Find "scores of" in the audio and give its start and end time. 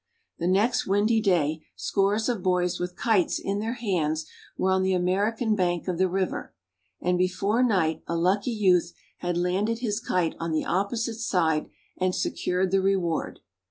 1.75-2.41